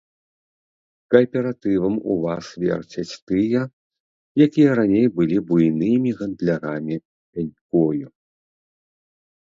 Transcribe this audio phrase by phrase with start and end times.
[1.15, 3.61] Кааператывам у вас верцяць тыя,
[4.49, 6.95] якія раней былі буйнымі гандлярамі
[7.33, 8.07] пянькою.